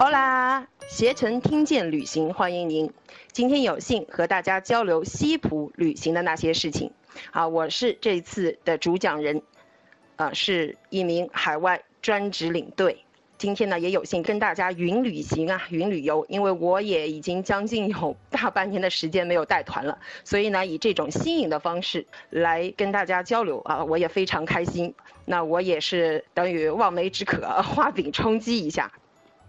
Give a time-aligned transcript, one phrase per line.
[0.00, 2.90] 好啦，携程听见旅行欢迎您。
[3.32, 6.90] 今天有幸和大家交流西普旅行的那些事情。
[7.32, 9.42] 啊，我是这次的主讲人，
[10.16, 13.04] 啊，是一名海外专职领队。
[13.36, 24.94] 今天呢，也有幸跟大家云旅行啊，云旅游，因为我也已经将近有大半年的时间没有带团了，所以呢，以这种新颖的方式来跟大家交流啊，我也非常开心。
[25.26, 28.90] 那我也是等于望梅止渴，画饼充饥一下。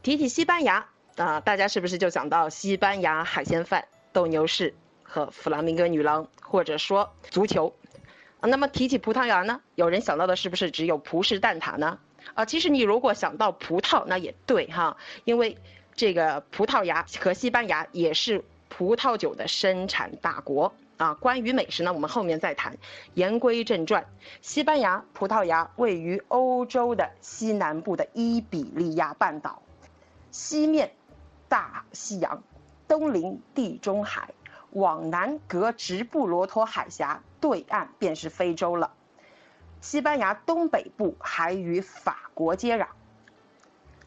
[0.04, 0.84] 提起西班牙
[1.18, 7.72] 啊，大家是不是就想到西班牙海鲜饭、斗牛士和弗拉明戈女郎，或者说足球？
[8.40, 12.00] 啊，那么提起葡萄牙呢，有人想到的是不是只有葡式蛋挞呢？
[12.34, 15.56] 啊，其实你如果想到葡萄，那也对哈，因为
[15.94, 21.14] 这个葡萄牙和西班牙也是葡萄酒的生产大国啊。
[21.14, 22.76] 关于美食呢，我们后面再谈。
[23.14, 24.04] 言归正传，
[24.42, 29.62] 西班牙、葡萄牙位于欧洲的西南部的伊比利亚半岛，
[30.32, 30.92] 西面
[31.48, 32.42] 大西洋，
[32.88, 34.34] 东临地中海，
[34.72, 38.94] 往南隔直布罗陀海峡，对岸便是非洲了。
[39.82, 42.88] 西班牙东北部还与法国接壤，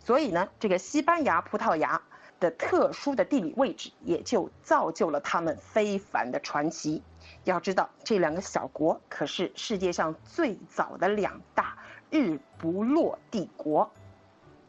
[0.05, 2.01] 所以呢，这个西班牙、葡萄牙
[2.41, 7.03] 的特殊的地理位置，也就造就了他们非凡的传奇。
[7.43, 11.77] 要知道，这两个小国可是世界上最早的两大
[12.11, 13.91] 日不落帝国。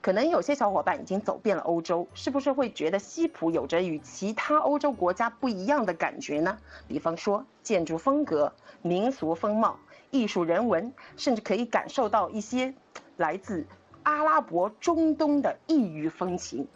[0.06, 6.56] 可能有些小伙伴已经走遍了欧洲，是不是会觉得西普有着与其他欧洲国家不一样的感觉呢？
[6.88, 9.80] 比方说建筑风格、民俗风貌。
[10.12, 12.72] 艺术人文，甚至可以感受到一些
[13.18, 13.66] 来自
[14.04, 16.68] 阿拉伯中东的异域风情。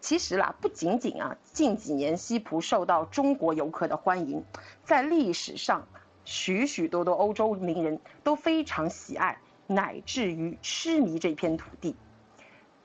[0.00, 4.42] 其实啦，不仅仅啊，近几年西普受到中国游客的欢迎，
[4.82, 5.86] 在历史上，
[6.24, 11.94] 许许多多欧洲名人都非常喜爱，乃至于痴迷这片土地。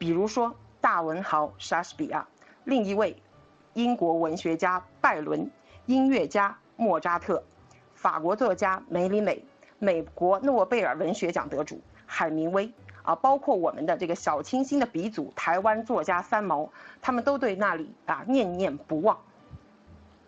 [0.04, 2.28] 比如说大文豪莎士比亚，
[2.66, 3.16] 另一位
[3.72, 5.50] 英国文学家拜伦，
[5.86, 7.42] 音乐家莫扎特，
[7.94, 9.46] 法国作家梅里美。
[9.80, 16.70] 美国诺贝尔文学奖得主海明威啊，包括我们的这个小清新的鼻祖台湾作家三毛，
[17.02, 19.18] 他们都对那里啊念念不忘。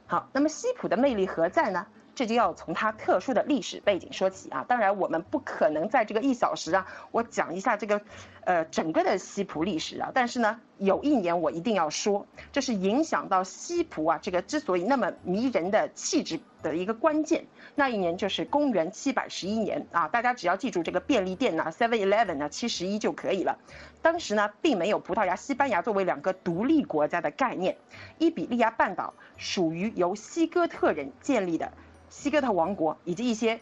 [0.08, 1.86] 好，那么西普的魅力何在呢？
[2.16, 4.66] 这就要从它特殊的历史背景说起啊。
[4.68, 8.02] 当然，我们不可能在这个一小时啊，我讲一下这个，
[8.46, 10.10] 呃，整个的西普历史啊。
[10.14, 17.46] 但是呢，有一年我一定要说，这是影响到西普啊这个之所以那么迷人的气质的一个关键。
[17.76, 23.58] 那一年就是公元七百十一年啊，大家只要记住这个便利店呢，Seven Eleven 呢，七十一就可以了。
[24.02, 27.76] 当时呢，并没有葡萄牙、西班牙作为两个独立国家的概念，
[28.18, 31.74] 伊比利亚半岛属于由西哥特人建立的。
[32.18, 33.60] 西哥特王国以及一些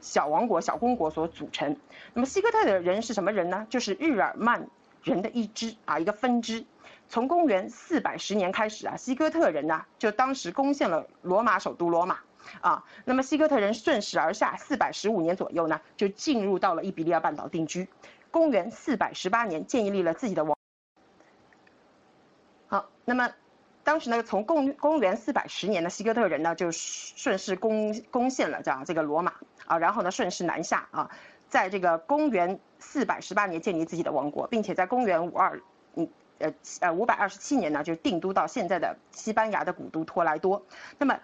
[0.00, 1.76] 小王国、小公国所组成。
[2.14, 3.64] 那么，西哥特的人是什么人呢？
[3.70, 4.68] 就是日耳曼
[5.04, 6.66] 人的一支啊，一个分支。
[7.08, 12.18] 从公元四百十年开始啊，西哥特人呢就当时攻陷了罗马首都罗马
[12.60, 12.84] 啊。
[13.04, 17.88] 那么，西哥特人顺势而下，四百十五年左右呢，就进入到了伊比利亚半岛定居。
[18.32, 20.58] 公元四百十八年，建立了自己的王。
[22.66, 23.30] 好，那么。
[23.86, 29.32] 当时呢，从公公元四百十年的西哥特人呢，就顺势攻攻陷了这样这个罗马
[29.64, 31.08] 啊，然后呢顺势南下啊，
[31.48, 35.62] 在这个公元四百十八年建立自己的王国，并且在公元五二
[35.94, 36.08] 嗯
[36.38, 40.66] 呃呃五百二十七年呢，就定都到现在的西班牙的古都托莱多。
[40.98, 41.20] 那么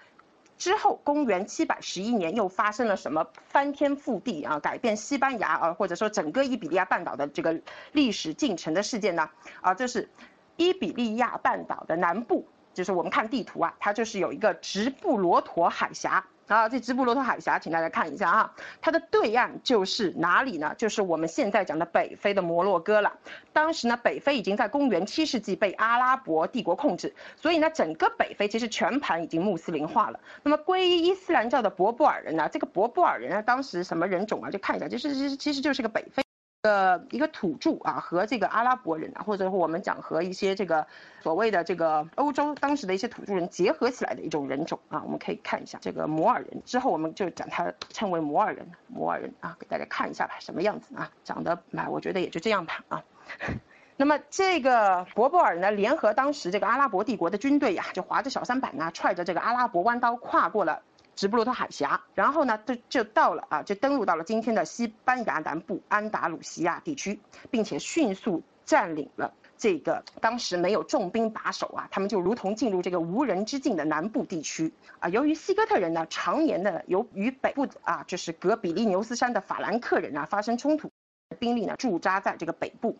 [0.56, 9.28] 之后，公元七百十一年又发生了什么翻天覆地啊，改变西班牙啊或者说整个伊比利亚半岛的这个历史进程的事件呢？
[9.62, 10.08] 啊，这是。
[10.56, 16.68] 伊比利亚半岛的南部，就是我们看地图啊，它就是有一个直布罗陀海峡啊。
[16.68, 20.74] 这直布罗陀海峡，请大家看一下啊，它的对岸就是哪里呢？
[20.76, 23.12] 就是我们现在讲的北非的摩洛哥了。
[23.52, 30.20] 当时呢，北非已经在公元七世纪被阿拉伯帝国控制，所以呢，整个北非其实全盘已经穆斯林化了。
[30.42, 32.48] 那么皈依伊斯兰教的博布尔人呢？
[32.52, 34.50] 这个博布尔人呢，当时什么人种啊？
[34.50, 36.22] 就看一下，就是其实其实就是个北非。
[36.62, 40.86] 呃，一个土著啊，和这个阿拉伯人啊，或者说我们讲和一些这个
[41.20, 46.62] 所谓的这个欧洲当时的一些土著人结合起来的一种人种啊，我们可以看一下这个摩尔人。
[46.64, 51.10] 之后我们就讲他称为摩尔人，摩尔人啊，给大家看一下吧，什么样子啊？
[51.24, 53.02] 长得啊，我觉得也就这样吧啊。
[53.98, 60.82] 那么这个博布尔呢，联合当时这个阿拉伯帝国的军队呀，就划着小三板呐，踹着这个阿拉伯弯刀，跨过了。
[61.14, 67.20] 直布罗陀海峡，然后呢，就就到了啊，就登陆到了今天的西班牙南部安达鲁西亚地区，
[67.50, 75.08] 并且迅速占领了这个当时没有重兵把守啊，他们就如同进入这个无人之境的南部地区啊。
[75.08, 80.90] 由于西哥特人呢，常年的由与北部啊，就是隔比利牛斯山的法兰克人啊发生冲突，
[81.38, 82.96] 兵力呢驻扎在这个北部，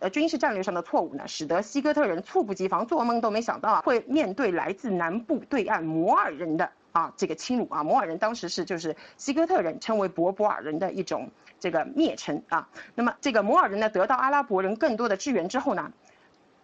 [0.00, 7.82] 呃军事战略上的错误呢，使得西哥特人猝不及防，做梦都没想到啊，会面对来自南部对岸摩尔人的啊这个侵入啊。
[7.82, 12.68] 摩尔人当时是就是西哥特人称为博博尔人的一种这个蔑称啊。
[12.94, 15.92] 那么这个摩尔人呢，得到阿拉伯人更多的支援之后呢，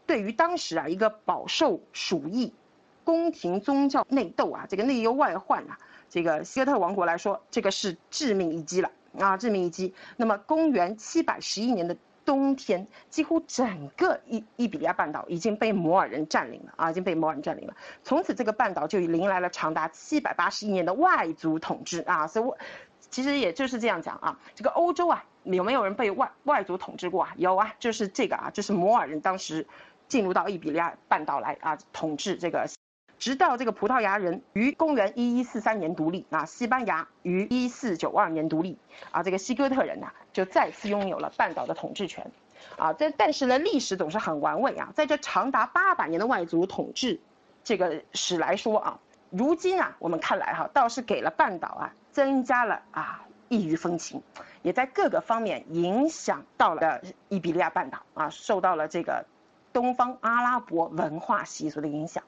[0.06, 2.52] 对于当时啊一个饱受鼠疫、
[3.04, 5.78] 宫廷宗教内斗啊，这个内忧外患啊，
[6.08, 8.90] 这个西哥特王国来说，这个是致命一击了。
[9.18, 9.94] 啊，致命一击。
[10.18, 11.96] 那么，公元七百十一年的
[12.26, 17.74] 冬天，几乎整个伊伊比利亚半岛已经被摩尔人占领了啊，已经被摩尔人占领了。
[18.02, 22.26] 从此，这个半岛就迎来了长达七百八十一年的外族统治啊。
[22.26, 22.58] 所以，我
[23.08, 27.32] 其实也就是这样讲啊，这个欧洲啊，有没有人被外外族统治过啊？
[27.36, 29.64] 有啊，就是这个啊，就是摩尔人当时
[30.08, 32.68] 进入到伊比利亚半岛来啊，统治这个。
[33.18, 38.76] 直到这个葡萄牙人于公元一一四三年独立啊，西班牙于一四九二年独立
[39.10, 42.30] 啊，这个西哥特人呢就再次拥有了半岛的统治权，
[42.76, 47.18] 啊，这但是呢历史总是很玩味啊，在这长达八百年的外族统治
[47.64, 54.22] 这个史来说啊，如今啊我们看来哈倒是给了半岛啊增加了啊异域风情，
[54.62, 59.24] 也在各个方面影响到了伊比利亚半岛啊，受到了这个。
[59.76, 62.24] 东方阿拉伯文化习俗的影响，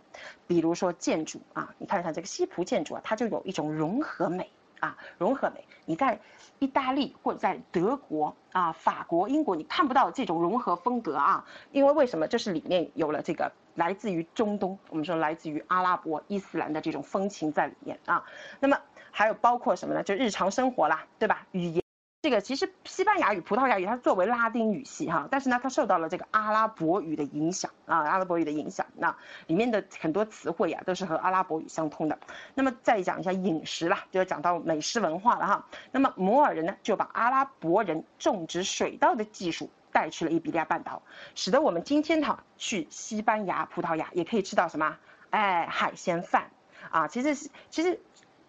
[0.47, 5.65] 比如说建筑啊，你看一下这个西葡建筑啊，它就有一种融合美啊，融合美。
[5.87, 6.21] 你在
[6.59, 11.43] 意大利或者在德国啊、法国、英国，你看不到这种融合风格啊，
[11.73, 12.29] 因为为什么？
[12.29, 18.23] 就是里面有了这个来自于中东，我们说来自于阿拉伯、伊斯兰的这种风情在里面啊。
[18.61, 18.79] 那么
[19.11, 20.03] 还有包括什么呢？
[20.03, 21.47] 就日常生活啦，对吧？
[21.53, 21.88] 语言。
[22.29, 29.17] 这个其实西班牙语、葡萄牙语，它作为拉丁语系哈，但是呢，它受到了这个阿拉伯语的影响啊，阿拉伯语的影响，那
[29.47, 32.19] 里面的很多词汇啊，都是和阿拉伯语相通的。
[32.53, 35.67] 那么再讲一下饮食啦，就要讲到美食文化了哈。
[35.91, 41.01] 那么摩尔人呢，就把阿拉伯人种植水稻的技术带去了伊比利亚半岛，
[41.35, 44.99] 使得我们今天哈去西班牙、葡萄牙也可以吃到什么？
[45.31, 46.51] 哎，海鲜饭
[46.91, 47.99] 啊，其实其实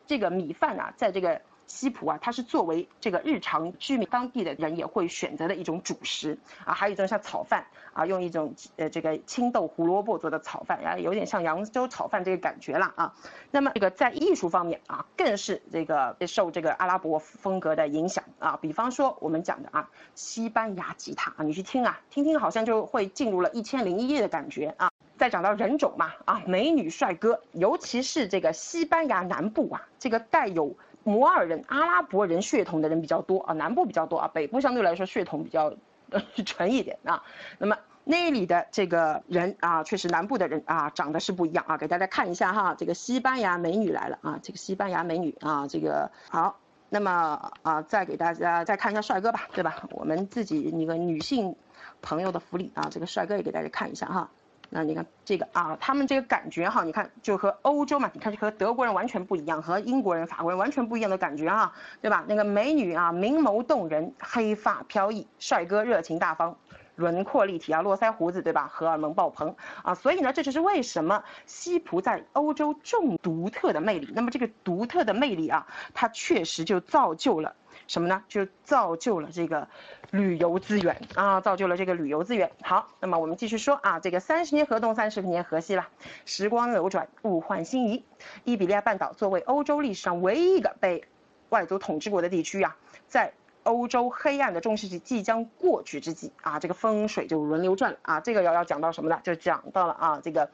[0.05, 1.41] 这个米饭啊，在这个。
[1.69, 7.63] 西普啊，它是作为这个日常居民当地的人也会选择的一种主食啊，还有一种像炒饭
[7.93, 13.13] 啊，用一种呃这个青豆胡萝卜做的炒饭，然后有点像扬州炒饭这个感觉了啊。
[13.51, 18.57] 那么这个在艺术方面啊，更是这个受这个阿拉伯风格的影响啊。
[18.59, 24.91] 比方说我们讲的啊，西班牙吉他啊，你去听啊，听听好像就会进入了一千零一夜的感觉啊。
[25.19, 30.75] 再讲到人种嘛啊，美女帅哥，尤其是这个西班牙南部啊，这个带有。
[31.09, 35.73] 摩尔人、阿拉伯人血统的人比较多啊，南部比较多啊，北部相对来说血统比较
[36.45, 37.23] 纯一点啊。
[37.57, 41.77] 那么那里的这个人啊，确实南部的人啊，长得是不一样啊。
[41.77, 46.57] 给大家看一下哈，这个西班牙美女来了啊，这个西班牙美女啊，这个好。
[46.91, 49.87] 那么啊，再给大家再看一下帅哥吧，对吧？
[49.91, 51.55] 我们自己那个女性
[52.01, 54.31] 朋友的福利啊，这个帅哥也给大家看一下哈。
[54.71, 62.23] 那你看这个啊，他们这个感觉哈，你看就和欧洲嘛，你看就和德国人完全不一样，和英国人、法国人完全不一样的感觉哈，对吧？
[62.27, 66.55] 那个美女啊，明眸动人，黑发飘逸；帅哥热情大方，
[66.95, 68.69] 轮廓立体啊，络腮胡子，对吧？
[68.71, 74.11] 荷尔蒙爆棚啊，所以呢，这就是为什么西葡在欧洲重独特的魅力。
[74.13, 77.55] 那么这个独特的魅力啊，它确实就造就了。
[77.89, 78.23] 什么呢？
[78.27, 79.67] 就造就了这个
[80.11, 82.51] 旅游资源啊，造就了这个旅游资源。
[82.61, 85.87] 好，那么我们继续说啊，这个三十年河东，三十年河西了，
[86.23, 88.05] 时光流转，物换星移。
[88.43, 91.03] 伊比利亚半岛作为欧洲历史上唯一一个被
[91.49, 93.33] 外族统治过的地区啊，在
[93.63, 98.19] 欧洲黑暗的中世纪即将过去之际啊，这个风水就轮流转了啊。
[98.19, 99.19] 这个要要讲到什么呢？
[99.23, 100.47] 就讲到了啊，这个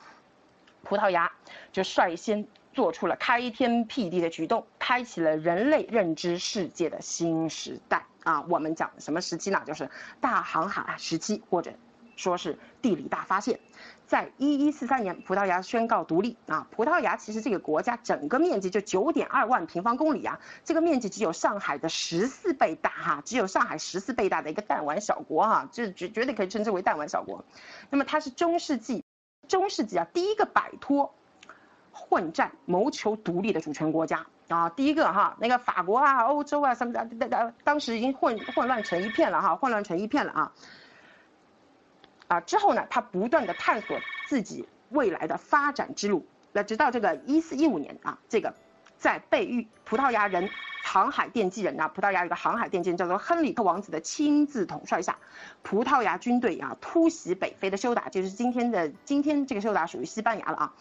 [0.84, 1.30] 葡萄牙
[1.74, 2.48] 就率先。
[2.76, 8.46] 做出了开天辟地的举动，开启了人类认知世界的新时代啊！
[8.48, 9.60] 我们讲什么时期呢？
[9.66, 9.90] 就是
[10.22, 11.74] 大航海时期，或者
[12.16, 13.60] 说是地理大发现。
[14.06, 16.68] 在一一四三年，葡萄牙宣告独立啊！
[16.70, 27.44] 葡萄牙其实这个国家整个面积就九点二万平方公里啊，这个面积只有上海的十四倍大哈，只有上海十四倍大的一个弹丸小国哈，这绝绝对可以称之为弹丸小国。
[27.90, 29.04] 那么它是中世纪，
[29.48, 31.12] 中世纪啊第一个摆脱。
[31.98, 40.52] 混战谋求独立的主权国家啊，第一个哈，那个法国啊、欧洲啊什么的，当当时已经混混乱成一片了哈，混乱成一片了啊。
[42.28, 48.54] 啊，之后呢，他不断的探索自己未来的发展之路，那直到这个一四一五年啊，这个
[48.98, 50.50] 在被遇葡萄牙人
[50.84, 55.18] 航海奠基人啊，葡萄牙有个航海奠基人叫做亨里克王子的亲自统帅下，
[55.64, 60.74] 葡萄牙军队啊突袭北非的休达，就是今天的今天这个休达属于西班牙了啊。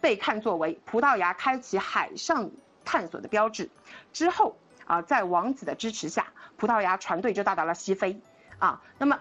[0.00, 2.50] 被看作为葡萄牙开启海上
[2.84, 3.70] 探索的标志，
[4.12, 8.20] 之后，啊，在王子的支持下，葡萄牙船队就到达了西非，
[8.58, 9.18] 啊，那么，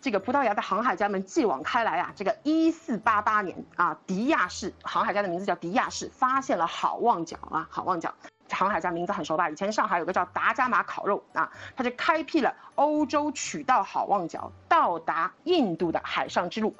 [0.00, 8.14] 这个葡萄牙的航海家们继往开来啊，这个一四八八年啊，迪亚士航海家的名字叫迪亚士，发现了好望角啊，好望角。
[8.50, 9.48] 航海家名字很熟吧？
[9.48, 16.76] 以前上海有个叫达伽马烤肉啊，他就开辟了欧洲取道好望角，到达印度的海上之路。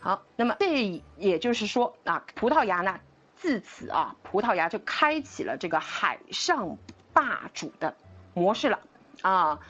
[0.00, 3.00] 好，那么这也就是说啊，葡萄牙呢，
[3.44, 6.78] 自此啊，葡萄牙就开启了这个海上
[7.12, 7.94] 霸主的
[8.32, 8.80] 模式了
[9.20, 9.60] 啊，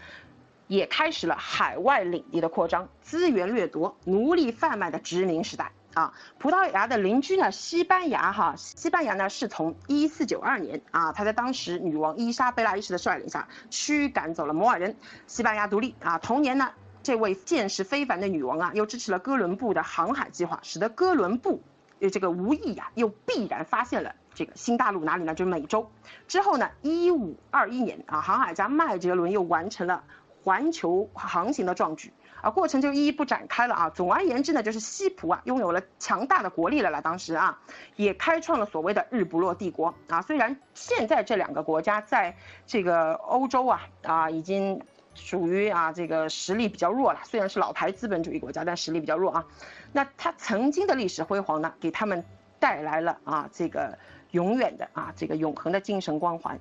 [0.69, 5.73] 也开始了海外领地的扩张、资源掠夺、奴隶贩卖的殖民时代。
[5.95, 16.16] 啊，葡萄牙的邻居呢，西班牙哈，西班牙呢是从一四九二年啊，他在当时女王伊莎贝拉一世的率领下驱赶走了摩尔人，西班牙独立啊。
[16.19, 16.71] 同年呢，
[17.02, 21.61] 这位见识非凡的女王啊，又支持了哥伦布的航海计划，使得哥伦布，
[22.01, 25.35] 呃这个无意呀，又必然发现了这个新大陆哪里呢？
[25.35, 25.91] 就是美洲。
[26.27, 30.03] 之后呢，一五二一年啊，航海家麦哲伦又完成了
[30.43, 32.13] 环球航行的壮举。
[32.41, 33.89] 啊，过程就一一不展开了啊。
[33.89, 37.01] 总而言之呢，就是西葡啊拥有了强大的国力了啦。
[37.01, 37.59] 当时啊，
[37.97, 40.21] 也开创了所谓的日不落帝国啊。
[40.21, 42.37] 虽然现在这两个国家在
[42.67, 44.79] 这个欧洲啊啊已经
[45.14, 47.21] 属于啊这个实力比较弱了。
[47.25, 49.44] 虽然是老牌资本主义国家，但实力比较弱啊。
[49.92, 52.25] 那它曾经的历史辉煌呢，给他们
[52.59, 53.97] 带来了啊这个
[54.33, 56.59] 永远的啊这个永恒的精神光环。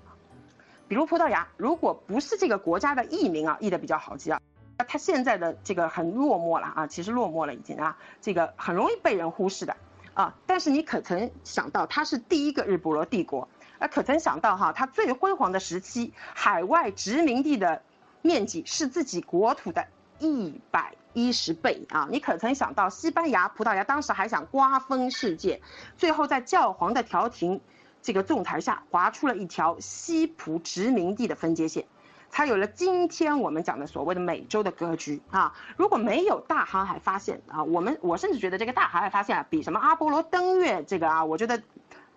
[0.88, 4.40] 比如葡萄牙，如果不是这个国家的译名啊译的比较好记啊。
[4.78, 9.76] 那它现在的这个很落寞了啊，其实落寞了已经啊，这个很容易被人忽视的
[10.14, 10.36] 啊。
[10.46, 13.48] 但是你可曾想到，它是第一个日不落帝国？
[13.80, 17.82] 啊，可曾想到哈，它最辉煌的时期，海外殖民地的
[18.24, 19.86] 面积是自己国土的
[20.18, 22.08] 一百一十倍啊！
[22.10, 25.62] 你可曾想到，西班牙、葡萄牙当时还想瓜分世界，
[25.96, 27.62] 最后在教皇的调停
[28.02, 31.86] 这个仲裁下，划出了一条西葡殖民地的分界线。
[32.32, 35.54] 才有了今天我们讲的所谓的美洲的格局啊！
[35.78, 41.62] 如果没有大航海发现啊，我们我甚至觉得这个大航海发现啊，比什么阿波罗登月这个啊，我觉得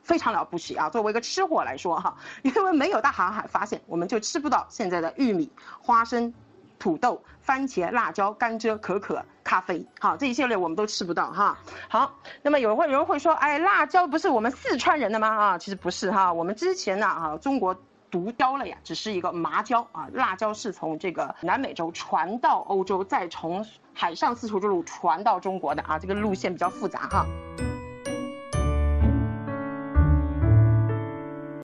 [0.07, 0.89] 非常了不起啊！
[0.89, 6.33] 作为一个吃货来说哈， 因为没有大航海发现，我们就吃不到现在的玉米、花生、
[6.79, 11.59] 土豆、番茄、辣椒、甘蔗、可可、咖啡，好，这一系列我们都吃不到哈。
[11.89, 15.29] 好，那么有人会有人会说，哎，辣椒不是我们四川人的吗？
[15.29, 17.77] 啊，其实不是哈，我们之前呢啊，中国。
[18.09, 27.27] 毒椒了呀，只是一个麻椒啊，辣椒是从这个南美洲传到欧洲，再从海上丝绸之路传到中国的啊，这个路线比较复杂哈。